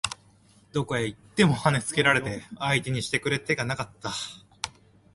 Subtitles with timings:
[0.73, 4.09] どこへ行っても跳ね付けられて相手にしてくれ手がなかった